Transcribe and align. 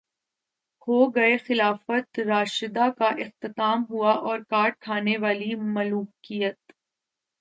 ہوگئے 0.87 1.37
خلافت 1.37 2.19
راشدہ 2.19 2.87
کا 2.97 3.09
اختتام 3.17 3.83
اور 3.99 4.39
کاٹ 4.49 4.79
کھانے 4.79 5.17
والی 5.17 5.53
ملوکیت 5.69 6.71